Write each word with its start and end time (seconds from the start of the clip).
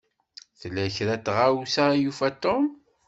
Tella 0.59 0.83
kra 0.95 1.15
n 1.19 1.23
tɣawsa 1.25 1.85
i 1.93 1.97
yufa 2.03 2.29
Tom. 2.43 2.65